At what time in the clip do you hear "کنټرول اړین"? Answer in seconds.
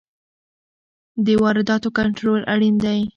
1.99-2.75